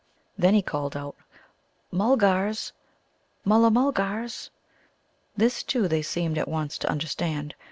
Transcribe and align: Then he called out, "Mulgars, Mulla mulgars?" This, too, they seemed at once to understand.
Then 0.35 0.55
he 0.55 0.63
called 0.63 0.97
out, 0.97 1.15
"Mulgars, 1.91 2.71
Mulla 3.45 3.69
mulgars?" 3.69 4.49
This, 5.37 5.61
too, 5.61 5.87
they 5.87 6.01
seemed 6.01 6.39
at 6.39 6.47
once 6.47 6.79
to 6.79 6.89
understand. 6.89 7.53